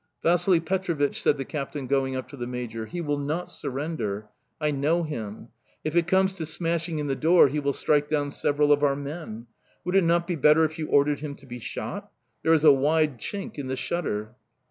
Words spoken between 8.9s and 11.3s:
men. Would it not be better if you ordered